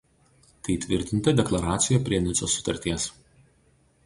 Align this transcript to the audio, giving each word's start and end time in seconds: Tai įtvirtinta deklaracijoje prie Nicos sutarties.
Tai 0.67 0.71
įtvirtinta 0.75 1.33
deklaracijoje 1.41 2.01
prie 2.09 2.21
Nicos 2.25 2.57
sutarties. 2.57 3.07